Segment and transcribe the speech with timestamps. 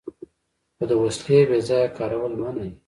[0.75, 2.71] خو د وسلې بې ځایه کارول منع دي.